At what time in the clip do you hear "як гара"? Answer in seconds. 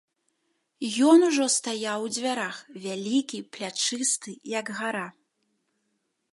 4.59-5.07